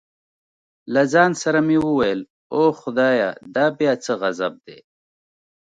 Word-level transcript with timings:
له 0.93 1.01
ځان 1.13 1.31
سره 1.43 1.59
مې 1.67 1.77
وویل 1.87 2.21
اوه 2.55 2.71
خدایه 2.81 3.29
دا 3.55 3.65
بیا 3.77 3.93
څه 4.05 4.11
غضب 4.21 4.53
دی. 4.65 4.79